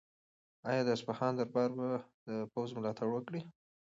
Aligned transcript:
آیا 0.69 0.81
د 0.85 0.89
اصفهان 0.97 1.33
دربار 1.35 1.69
به 1.77 1.87
د 2.27 2.29
پوځ 2.51 2.69
ملاتړ 2.77 3.07
وکړي؟ 3.11 3.41